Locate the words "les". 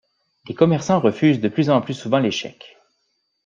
0.47-0.55, 2.17-2.31